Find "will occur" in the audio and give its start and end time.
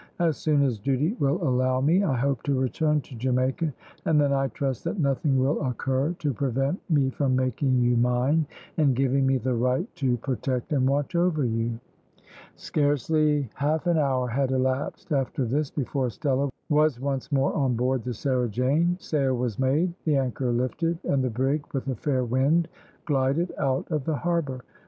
5.37-6.13